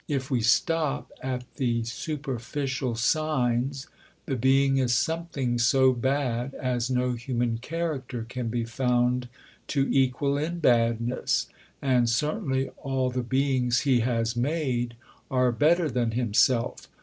If 0.07 0.31
we 0.31 0.41
stop 0.41 1.11
at 1.21 1.43
the 1.57 1.83
superficial 1.83 2.95
signs, 2.95 3.85
the 4.25 4.35
Being 4.35 4.77
is 4.79 4.95
something 4.95 5.59
so 5.59 5.93
bad 5.93 6.55
as 6.55 6.89
no 6.89 7.11
human 7.13 7.59
character 7.59 8.25
can 8.27 8.47
be 8.47 8.65
found 8.65 9.29
to 9.67 9.87
equal 9.91 10.39
in 10.39 10.57
badness, 10.57 11.49
and 11.83 12.09
certainly 12.09 12.69
all 12.77 13.11
the 13.11 13.21
beings 13.21 13.81
He 13.81 13.99
has 13.99 14.35
made 14.35 14.95
are 15.29 15.51
better 15.51 15.87
than 15.87 16.13
Himself. 16.13 16.87